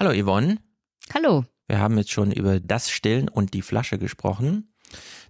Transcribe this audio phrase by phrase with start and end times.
[0.00, 0.56] Hallo Yvonne.
[1.12, 1.44] Hallo.
[1.68, 4.72] Wir haben jetzt schon über das Stillen und die Flasche gesprochen.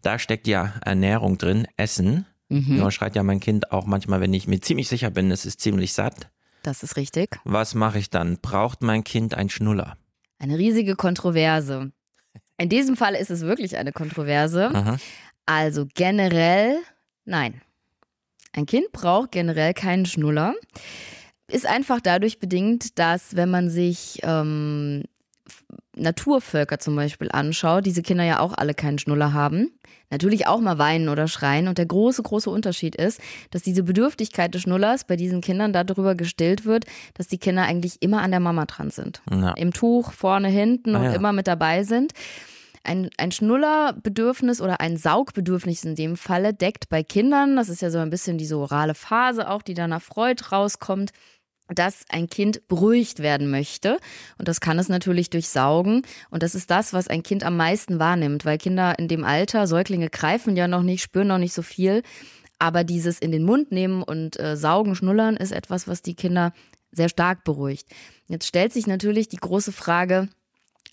[0.02, 2.24] Da steckt ja Ernährung drin, Essen.
[2.48, 2.77] Mhm.
[2.77, 5.61] Ja, schreit ja mein Kind auch manchmal, wenn ich mir ziemlich sicher bin, es ist
[5.61, 6.30] ziemlich satt.
[6.62, 7.41] Das ist richtig.
[7.43, 8.38] Was mache ich dann?
[8.41, 9.96] Braucht mein Kind ein Schnuller?
[10.38, 11.91] Eine riesige Kontroverse.
[12.57, 14.73] In diesem Fall ist es wirklich eine Kontroverse.
[14.73, 14.98] Aha.
[15.46, 16.79] Also generell,
[17.25, 17.61] nein.
[18.52, 20.55] Ein Kind braucht generell keinen Schnuller.
[21.51, 25.05] Ist einfach dadurch bedingt, dass wenn man sich ähm,
[25.96, 29.72] Naturvölker zum Beispiel anschaut, diese Kinder ja auch alle keinen Schnuller haben,
[30.11, 31.68] natürlich auch mal weinen oder schreien.
[31.68, 36.14] Und der große, große Unterschied ist, dass diese Bedürftigkeit des Schnullers bei diesen Kindern darüber
[36.14, 39.22] gestillt wird, dass die Kinder eigentlich immer an der Mama dran sind.
[39.30, 39.53] Ja.
[39.53, 41.12] Im Tuch, vorne, hinten ah, und ja.
[41.12, 42.12] immer mit dabei sind.
[42.83, 47.91] Ein, ein Schnullerbedürfnis oder ein Saugbedürfnis in dem Falle deckt bei Kindern, das ist ja
[47.91, 51.11] so ein bisschen diese orale Phase auch, die dann nach Freud rauskommt,
[51.74, 53.98] dass ein Kind beruhigt werden möchte.
[54.38, 56.02] Und das kann es natürlich durch Saugen.
[56.30, 59.66] Und das ist das, was ein Kind am meisten wahrnimmt, weil Kinder in dem Alter,
[59.66, 62.02] Säuglinge greifen ja noch nicht, spüren noch nicht so viel.
[62.58, 66.52] Aber dieses in den Mund nehmen und äh, saugen, schnullern ist etwas, was die Kinder
[66.92, 67.86] sehr stark beruhigt.
[68.27, 70.28] Jetzt stellt sich natürlich die große Frage,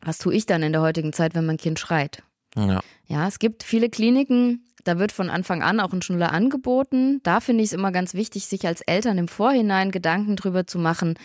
[0.02, 2.24] was tue ich dann in der heutigen Zeit, wenn mein Kind schreit?
[2.56, 2.82] Ja.
[3.08, 7.20] ja, es gibt viele Kliniken, da wird von Anfang an auch ein Schnuller angeboten.
[7.24, 10.80] Da finde ich es immer ganz wichtig, sich als Eltern im Vorhinein Gedanken drüber zu
[10.80, 11.16] machen,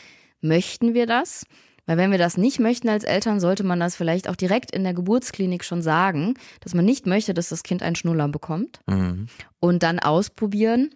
[0.40, 1.44] möchten wir das?
[1.86, 4.84] Weil wenn wir das nicht möchten als Eltern, sollte man das vielleicht auch direkt in
[4.84, 9.26] der Geburtsklinik schon sagen, dass man nicht möchte, dass das Kind einen Schnuller bekommt mhm.
[9.58, 10.90] und dann ausprobieren.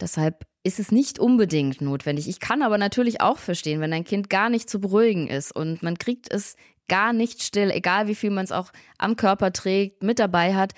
[0.00, 2.28] Deshalb ist es nicht unbedingt notwendig.
[2.28, 5.82] Ich kann aber natürlich auch verstehen, wenn ein Kind gar nicht zu beruhigen ist und
[5.82, 6.56] man kriegt es
[6.88, 10.72] gar nicht still, egal wie viel man es auch am Körper trägt, mit dabei hat,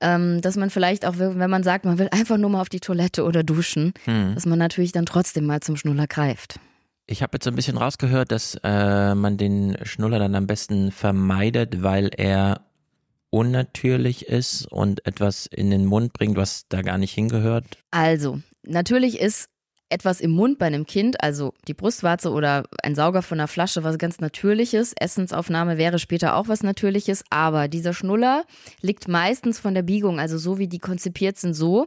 [0.00, 2.80] ähm, dass man vielleicht auch, wenn man sagt, man will einfach nur mal auf die
[2.80, 4.34] Toilette oder duschen, hm.
[4.34, 6.60] dass man natürlich dann trotzdem mal zum Schnuller greift.
[7.06, 10.90] Ich habe jetzt so ein bisschen rausgehört, dass äh, man den Schnuller dann am besten
[10.90, 12.62] vermeidet, weil er
[13.30, 17.64] unnatürlich ist und etwas in den Mund bringt, was da gar nicht hingehört.
[17.90, 19.48] Also, natürlich ist
[19.88, 23.84] etwas im Mund bei einem Kind, also die Brustwarze oder ein Sauger von einer Flasche,
[23.84, 24.92] was ganz Natürliches.
[24.98, 28.44] Essensaufnahme wäre später auch was Natürliches, aber dieser Schnuller
[28.80, 31.86] liegt meistens von der Biegung, also so wie die konzipiert sind, so,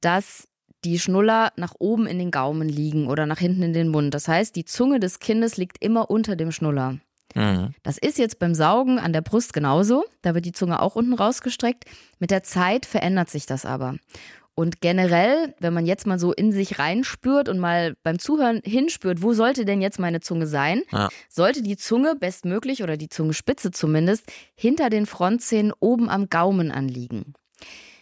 [0.00, 0.48] dass
[0.84, 4.14] die Schnuller nach oben in den Gaumen liegen oder nach hinten in den Mund.
[4.14, 6.98] Das heißt, die Zunge des Kindes liegt immer unter dem Schnuller.
[7.34, 7.74] Mhm.
[7.82, 10.04] Das ist jetzt beim Saugen an der Brust genauso.
[10.22, 11.84] Da wird die Zunge auch unten rausgestreckt.
[12.18, 13.96] Mit der Zeit verändert sich das aber.
[14.58, 19.22] Und generell, wenn man jetzt mal so in sich reinspürt und mal beim Zuhören hinspürt,
[19.22, 21.10] wo sollte denn jetzt meine Zunge sein, ja.
[21.28, 24.24] sollte die Zunge bestmöglich oder die Zungenspitze zumindest
[24.56, 27.34] hinter den Frontzähnen oben am Gaumen anliegen.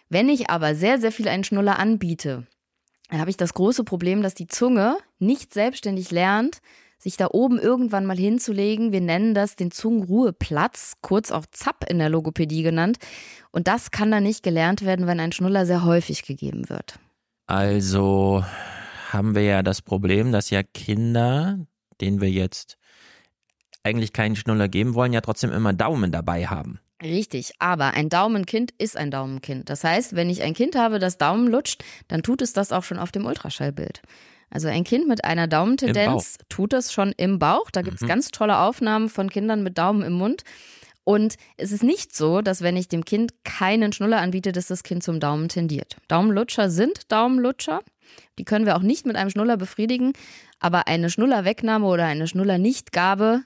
[0.08, 2.46] Wenn ich aber sehr, sehr viel einen Schnuller anbiete,
[3.10, 6.62] dann habe ich das große Problem, dass die Zunge nicht selbstständig lernt,
[6.98, 8.92] sich da oben irgendwann mal hinzulegen.
[8.92, 12.98] Wir nennen das den Zungenruheplatz, kurz auch ZAP in der Logopädie genannt.
[13.50, 16.98] Und das kann dann nicht gelernt werden, wenn ein Schnuller sehr häufig gegeben wird.
[17.46, 18.44] Also
[19.10, 21.58] haben wir ja das Problem, dass ja Kinder,
[22.00, 22.76] denen wir jetzt
[23.84, 26.80] eigentlich keinen Schnuller geben wollen, ja trotzdem immer Daumen dabei haben.
[27.02, 29.68] Richtig, aber ein Daumenkind ist ein Daumenkind.
[29.68, 32.84] Das heißt, wenn ich ein Kind habe, das Daumen lutscht, dann tut es das auch
[32.84, 34.02] schon auf dem Ultraschallbild.
[34.50, 37.70] Also ein Kind mit einer Daumentendenz tut das schon im Bauch.
[37.70, 38.08] Da gibt es mhm.
[38.08, 40.44] ganz tolle Aufnahmen von Kindern mit Daumen im Mund.
[41.04, 44.82] Und es ist nicht so, dass wenn ich dem Kind keinen Schnuller anbiete, dass das
[44.82, 45.96] Kind zum Daumen tendiert.
[46.08, 47.80] Daumenlutscher sind Daumenlutscher.
[48.38, 50.14] Die können wir auch nicht mit einem Schnuller befriedigen.
[50.58, 53.42] Aber eine Schnullerwegnahme oder eine Schnullernichtgabe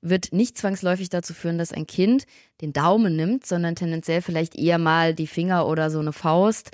[0.00, 2.24] wird nicht zwangsläufig dazu führen, dass ein Kind
[2.60, 6.70] den Daumen nimmt, sondern tendenziell vielleicht eher mal die Finger oder so eine Faust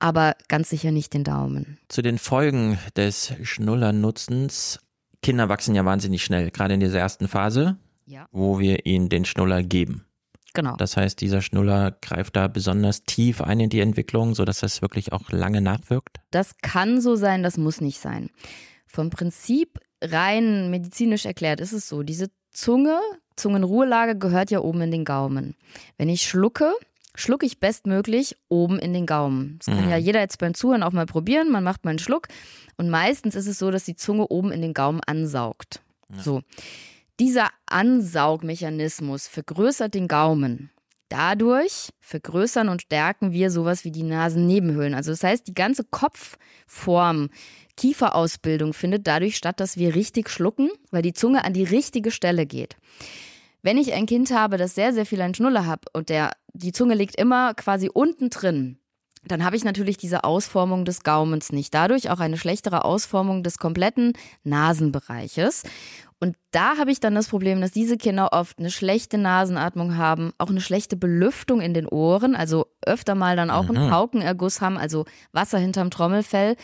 [0.00, 1.78] aber ganz sicher nicht den Daumen.
[1.88, 4.80] Zu den Folgen des Schnullernutzens.
[5.22, 8.26] Kinder wachsen ja wahnsinnig schnell, gerade in dieser ersten Phase, ja.
[8.32, 10.06] wo wir ihnen den Schnuller geben.
[10.54, 10.74] Genau.
[10.76, 15.12] Das heißt, dieser Schnuller greift da besonders tief ein in die Entwicklung, sodass das wirklich
[15.12, 16.18] auch lange nachwirkt?
[16.30, 18.30] Das kann so sein, das muss nicht sein.
[18.86, 22.98] Vom Prinzip rein medizinisch erklärt ist es so, diese Zunge,
[23.36, 25.54] Zungenruhelage gehört ja oben in den Gaumen.
[25.96, 26.72] Wenn ich schlucke,
[27.14, 29.58] schlucke ich bestmöglich oben in den Gaumen.
[29.58, 29.90] Das kann mhm.
[29.90, 31.50] ja jeder jetzt beim Zuhören auch mal probieren.
[31.50, 32.28] Man macht mal einen Schluck
[32.76, 35.82] und meistens ist es so, dass die Zunge oben in den Gaumen ansaugt.
[36.08, 36.22] Ja.
[36.22, 36.42] So.
[37.18, 40.70] Dieser Ansaugmechanismus vergrößert den Gaumen.
[41.10, 44.94] Dadurch vergrößern und stärken wir sowas wie die Nasennebenhöhlen.
[44.94, 47.30] Also das heißt, die ganze Kopfform,
[47.76, 52.46] Kieferausbildung findet dadurch statt, dass wir richtig schlucken, weil die Zunge an die richtige Stelle
[52.46, 52.76] geht.
[53.62, 56.72] Wenn ich ein Kind habe, das sehr, sehr viel einen Schnuller hat und der, die
[56.72, 58.78] Zunge liegt immer quasi unten drin,
[59.24, 61.74] dann habe ich natürlich diese Ausformung des Gaumens nicht.
[61.74, 64.14] Dadurch auch eine schlechtere Ausformung des kompletten
[64.44, 65.64] Nasenbereiches.
[66.20, 70.32] Und da habe ich dann das Problem, dass diese Kinder oft eine schlechte Nasenatmung haben,
[70.38, 73.76] auch eine schlechte Belüftung in den Ohren, also öfter mal dann auch mhm.
[73.76, 76.56] einen Paukenerguss haben, also Wasser hinterm Trommelfell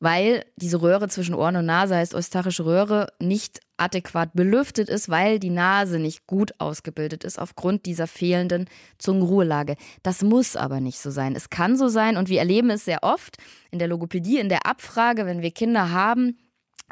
[0.00, 5.38] weil diese Röhre zwischen Ohren und Nase heißt eustachische Röhre nicht adäquat belüftet ist, weil
[5.38, 8.66] die Nase nicht gut ausgebildet ist aufgrund dieser fehlenden
[8.98, 9.76] Zungenruhelage.
[10.02, 11.36] Das muss aber nicht so sein.
[11.36, 13.36] Es kann so sein und wir erleben es sehr oft
[13.70, 16.38] in der Logopädie, in der Abfrage, wenn wir Kinder haben,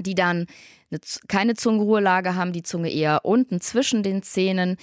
[0.01, 0.47] die dann
[0.91, 4.77] eine, keine Zungenruhelage haben, die Zunge eher unten zwischen den Zähnen,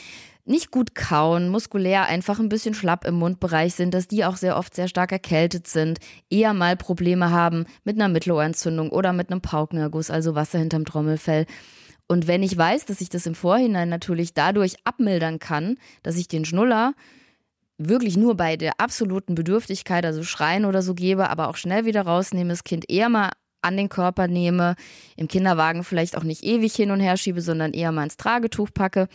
[0.45, 4.57] nicht gut kauen, muskulär einfach ein bisschen schlapp im Mundbereich sind, dass die auch sehr
[4.57, 5.99] oft sehr stark erkältet sind,
[6.29, 11.45] eher mal Probleme haben mit einer Mittelohrentzündung oder mit einem Paukenerguss, also Wasser hinterm Trommelfell.
[12.07, 16.27] Und wenn ich weiß, dass ich das im Vorhinein natürlich dadurch abmildern kann, dass ich
[16.27, 16.93] den Schnuller
[17.77, 22.03] wirklich nur bei der absoluten Bedürftigkeit, also Schreien oder so gebe, aber auch schnell wieder
[22.03, 23.31] rausnehme, das Kind eher mal
[23.65, 24.75] an den Körper nehme,
[25.15, 28.69] im Kinderwagen vielleicht auch nicht ewig hin und her schiebe, sondern eher mal ins Tragetuch
[28.73, 29.07] packe,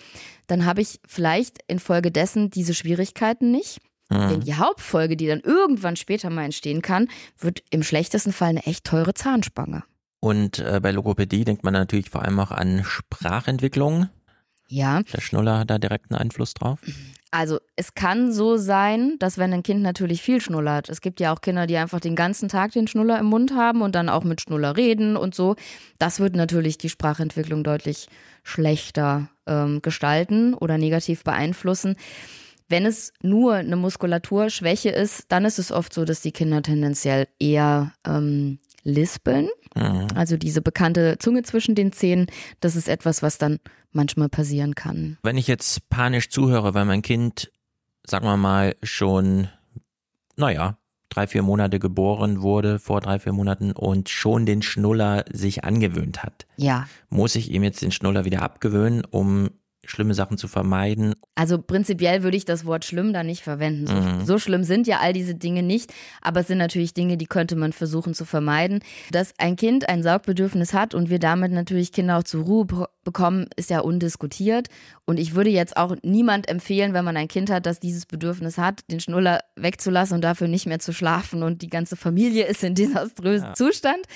[0.46, 3.78] dann habe ich vielleicht infolgedessen diese Schwierigkeiten nicht.
[4.10, 4.28] Mhm.
[4.28, 7.08] Denn die Hauptfolge, die dann irgendwann später mal entstehen kann,
[7.38, 9.84] wird im schlechtesten Fall eine echt teure Zahnspange.
[10.20, 14.10] Und äh, bei Logopädie denkt man natürlich vor allem auch an Sprachentwicklung.
[14.68, 15.02] Ja.
[15.02, 16.80] Der Schnuller hat da direkt einen Einfluss drauf.
[17.32, 21.32] Also es kann so sein, dass wenn ein Kind natürlich viel schnullert, es gibt ja
[21.32, 24.24] auch Kinder, die einfach den ganzen Tag den Schnuller im Mund haben und dann auch
[24.24, 25.54] mit Schnuller reden und so,
[25.98, 28.08] das wird natürlich die Sprachentwicklung deutlich
[28.42, 31.94] schlechter ähm, gestalten oder negativ beeinflussen.
[32.68, 37.28] Wenn es nur eine Muskulaturschwäche ist, dann ist es oft so, dass die Kinder tendenziell
[37.38, 39.48] eher ähm, lispeln.
[39.74, 40.08] Mhm.
[40.14, 42.26] Also diese bekannte Zunge zwischen den Zähnen,
[42.60, 43.58] das ist etwas, was dann
[43.92, 45.18] manchmal passieren kann.
[45.22, 47.50] Wenn ich jetzt panisch zuhöre, weil mein Kind,
[48.04, 49.48] sagen wir mal, schon,
[50.36, 50.78] naja,
[51.08, 56.22] drei, vier Monate geboren wurde, vor drei, vier Monaten und schon den Schnuller sich angewöhnt
[56.22, 56.46] hat.
[56.56, 56.86] Ja.
[57.08, 59.50] Muss ich ihm jetzt den Schnuller wieder abgewöhnen, um
[59.90, 61.14] schlimme Sachen zu vermeiden.
[61.34, 63.86] Also prinzipiell würde ich das Wort schlimm da nicht verwenden.
[63.86, 64.24] So, mhm.
[64.24, 65.92] so, schlimm sind ja all diese Dinge nicht,
[66.22, 68.80] aber es sind natürlich Dinge, die könnte man versuchen zu vermeiden.
[69.10, 72.66] Dass ein Kind ein Saugbedürfnis hat und wir damit natürlich Kinder auch zur Ruhe
[73.04, 74.68] bekommen, ist ja undiskutiert.
[75.04, 78.58] Und ich würde jetzt auch niemand empfehlen, wenn man ein Kind hat, das dieses Bedürfnis
[78.58, 82.62] hat, den Schnuller wegzulassen und dafür nicht mehr zu schlafen und die ganze Familie ist
[82.62, 83.54] in desaströsen ja.
[83.54, 84.06] Zustand.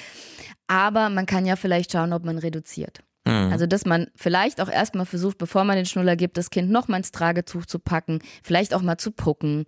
[0.66, 3.02] Aber man kann ja vielleicht schauen, ob man reduziert.
[3.26, 3.52] Mhm.
[3.52, 6.88] Also, dass man vielleicht auch erstmal versucht, bevor man den Schnuller gibt, das Kind noch
[6.88, 9.64] mal ins Tragetuch zu packen, vielleicht auch mal zu pucken,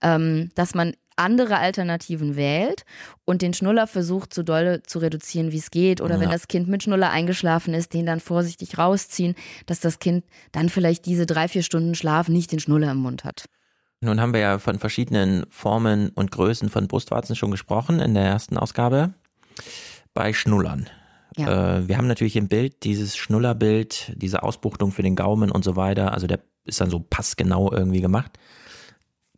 [0.00, 2.84] ähm, dass man andere Alternativen wählt
[3.24, 6.00] und den Schnuller versucht, so doll zu reduzieren, wie es geht.
[6.00, 6.20] Oder ja.
[6.20, 9.34] wenn das Kind mit Schnuller eingeschlafen ist, den dann vorsichtig rausziehen,
[9.66, 13.24] dass das Kind dann vielleicht diese drei, vier Stunden Schlaf nicht den Schnuller im Mund
[13.24, 13.44] hat.
[14.00, 18.24] Nun haben wir ja von verschiedenen Formen und Größen von Brustwarzen schon gesprochen in der
[18.24, 19.12] ersten Ausgabe.
[20.14, 20.88] Bei Schnullern.
[21.36, 21.78] Ja.
[21.78, 25.76] Äh, wir haben natürlich im Bild dieses Schnullerbild, diese Ausbuchtung für den Gaumen und so
[25.76, 26.12] weiter.
[26.12, 28.38] Also der ist dann so passgenau irgendwie gemacht.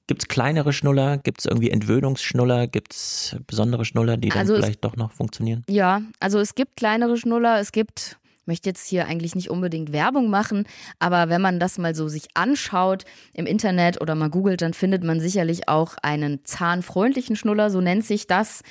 [0.07, 1.19] Gibt es kleinere Schnuller?
[1.19, 2.67] Gibt es irgendwie Entwöhnungsschnuller?
[2.67, 5.65] Gibt es besondere Schnuller, die dann also vielleicht es, doch noch funktionieren?
[5.69, 7.61] Ja, also es gibt kleinere Schnuller.
[7.61, 10.67] Es gibt, ich möchte jetzt hier eigentlich nicht unbedingt Werbung machen,
[10.99, 15.05] aber wenn man das mal so sich anschaut im Internet oder mal googelt, dann findet
[15.05, 18.63] man sicherlich auch einen zahnfreundlichen Schnuller, so nennt sich das.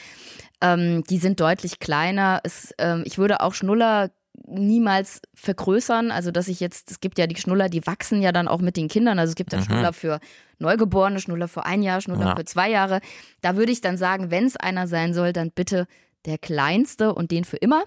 [0.61, 2.41] Ähm, die sind deutlich kleiner.
[2.43, 4.11] Es, ähm, ich würde auch Schnuller
[4.47, 6.11] niemals vergrößern.
[6.11, 8.77] Also, dass ich jetzt, es gibt ja die Schnuller, die wachsen ja dann auch mit
[8.77, 9.19] den Kindern.
[9.19, 9.63] Also, es gibt ja mhm.
[9.63, 10.19] Schnuller für
[10.59, 12.35] Neugeborene, Schnuller für ein Jahr, Schnuller ja.
[12.35, 13.01] für zwei Jahre.
[13.41, 15.87] Da würde ich dann sagen, wenn es einer sein soll, dann bitte
[16.25, 17.83] der kleinste und den für immer.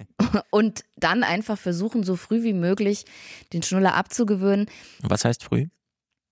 [0.50, 3.04] und dann einfach versuchen, so früh wie möglich
[3.52, 4.66] den Schnuller abzugewöhnen.
[5.00, 5.66] Was heißt früh?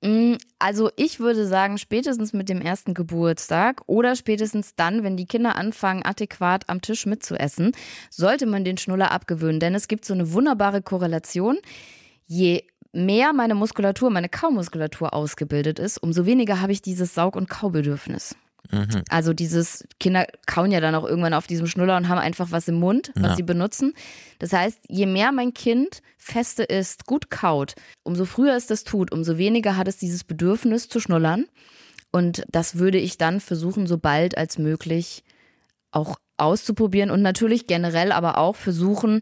[0.03, 5.26] Mm, also ich würde sagen, spätestens mit dem ersten Geburtstag oder spätestens dann, wenn die
[5.26, 7.73] Kinder anfangen, adäquat am Tisch mitzuessen,
[8.11, 9.61] sollte man den Schnuller abgewöhnen.
[9.61, 11.59] Denn es gibt so eine wunderbare Korrelation.
[12.26, 17.49] Je mehr meine Muskulatur, meine Kaumuskulatur ausgebildet ist, umso weniger habe ich dieses Saug- und
[17.49, 18.37] Kaubedürfnis.
[18.70, 19.02] Mhm.
[19.08, 22.68] Also dieses, Kinder kauen ja dann auch irgendwann auf diesem Schnuller und haben einfach was
[22.68, 23.37] im Mund, was ja.
[23.37, 23.94] sie benutzen.
[24.38, 29.12] Das heißt, je mehr mein Kind feste ist, gut kaut, umso früher es das tut,
[29.12, 31.46] umso weniger hat es dieses Bedürfnis zu schnullern.
[32.12, 35.25] Und das würde ich dann versuchen, so bald als möglich
[35.90, 39.20] auch auszuprobieren und natürlich generell aber auch versuchen,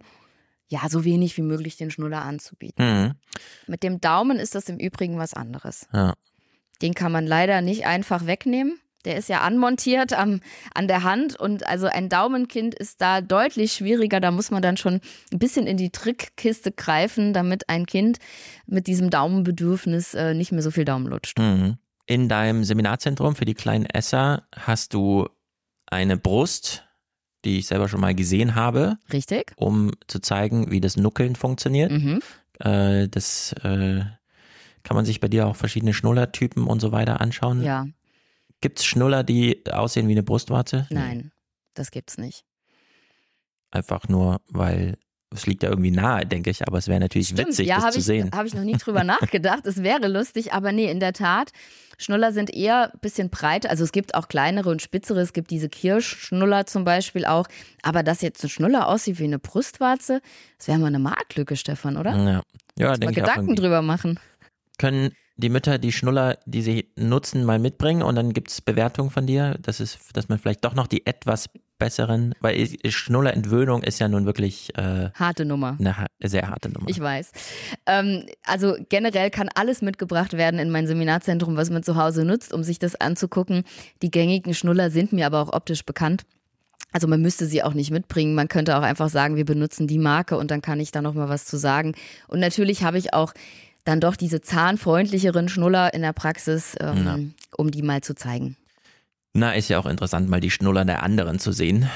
[0.68, 2.84] ja, so wenig wie möglich den Schnuller anzubieten.
[2.84, 3.14] Mhm.
[3.66, 5.86] Mit dem Daumen ist das im Übrigen was anderes.
[5.92, 6.14] Ja.
[6.82, 8.78] Den kann man leider nicht einfach wegnehmen.
[9.04, 10.40] Der ist ja anmontiert am,
[10.74, 14.20] an der Hand und also ein Daumenkind ist da deutlich schwieriger.
[14.20, 15.00] Da muss man dann schon
[15.32, 18.18] ein bisschen in die Trickkiste greifen, damit ein Kind
[18.66, 21.38] mit diesem Daumenbedürfnis äh, nicht mehr so viel Daumen lutscht.
[21.38, 21.76] Mhm.
[22.06, 25.28] In deinem Seminarzentrum für die kleinen Esser hast du
[25.86, 26.84] eine Brust
[27.44, 28.96] die ich selber schon mal gesehen habe.
[29.12, 29.52] Richtig.
[29.56, 31.90] Um zu zeigen, wie das Nuckeln funktioniert.
[31.90, 32.20] Mhm.
[32.58, 34.02] Äh, das äh,
[34.82, 37.62] kann man sich bei dir auch verschiedene Schnullertypen und so weiter anschauen.
[37.62, 37.86] Ja.
[38.64, 40.86] Gibt es Schnuller, die aussehen wie eine Brustwarze?
[40.88, 41.32] Nein,
[41.74, 42.46] das gibt's nicht.
[43.70, 44.96] Einfach nur, weil
[45.30, 47.92] es liegt ja irgendwie nahe, denke ich, aber es wäre natürlich Stimmt, witzig, ja, das
[47.92, 48.30] zu ich, sehen.
[48.32, 49.66] Habe ich noch nie drüber nachgedacht.
[49.66, 51.50] Es wäre lustig, aber nee, in der Tat.
[51.98, 53.68] Schnuller sind eher ein bisschen breiter.
[53.68, 55.20] Also es gibt auch kleinere und spitzere.
[55.20, 57.46] Es gibt diese Kirschschnuller zum Beispiel auch.
[57.82, 60.22] Aber dass jetzt ein Schnuller aussieht wie eine Brustwarze,
[60.56, 62.16] das wäre mal eine Marktlücke, Stefan, oder?
[62.16, 62.42] Ja,
[62.78, 64.18] ja denke ich Gedanken auch drüber machen.
[64.78, 69.10] Können die Mütter die Schnuller, die sie nutzen, mal mitbringen und dann gibt es Bewertungen
[69.10, 71.48] von dir, dass, es, dass man vielleicht doch noch die etwas
[71.78, 75.76] besseren, weil Schnullerentwöhnung ist ja nun wirklich äh, harte Nummer.
[75.80, 76.88] Eine sehr harte Nummer.
[76.88, 77.32] Ich weiß.
[77.86, 82.52] Ähm, also generell kann alles mitgebracht werden in mein Seminarzentrum, was man zu Hause nutzt,
[82.52, 83.64] um sich das anzugucken.
[84.02, 86.22] Die gängigen Schnuller sind mir aber auch optisch bekannt.
[86.92, 88.36] Also man müsste sie auch nicht mitbringen.
[88.36, 91.14] Man könnte auch einfach sagen, wir benutzen die Marke und dann kann ich da noch
[91.14, 91.94] mal was zu sagen.
[92.28, 93.34] Und natürlich habe ich auch
[93.84, 98.56] dann doch diese zahnfreundlicheren Schnuller in der Praxis, ähm, um die mal zu zeigen.
[99.34, 101.88] Na, ist ja auch interessant, mal die Schnuller der anderen zu sehen.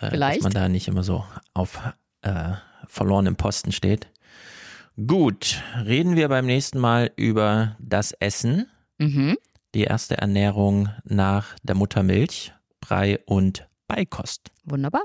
[0.00, 0.38] Äh, Vielleicht.
[0.38, 1.24] Dass man da nicht immer so
[1.54, 1.80] auf
[2.22, 2.52] äh,
[2.86, 4.08] verlorenem Posten steht.
[5.06, 8.66] Gut, reden wir beim nächsten Mal über das Essen.
[8.98, 9.36] Mhm.
[9.74, 14.50] Die erste Ernährung nach der Muttermilch, Brei und Beikost.
[14.64, 15.02] Wunderbar.